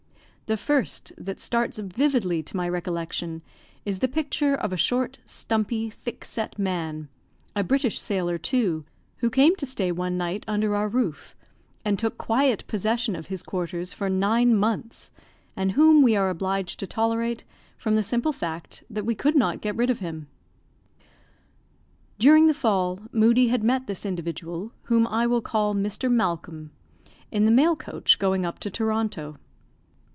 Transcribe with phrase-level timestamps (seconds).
[0.47, 3.41] The first that starts vividly to my recollection
[3.85, 7.07] is the picture of a short, stumpy, thickset man
[7.55, 8.83] a British sailor, too
[9.19, 11.37] who came to stay one night under our roof,
[11.85, 15.09] and took quiet possession of his quarters for nine months,
[15.55, 17.45] and whom we were obliged to tolerate
[17.77, 20.27] from the simple fact that we could not get rid of him.
[22.19, 26.11] During the fall, Moodie had met this individual (whom I will call Mr.
[26.11, 26.71] Malcolm)
[27.31, 29.37] in the mail coach, going up to Toronto.